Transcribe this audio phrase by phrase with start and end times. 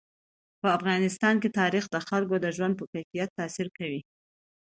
[0.61, 4.01] په افغانستان کې تاریخ د خلکو د ژوند په کیفیت تاثیر کوي.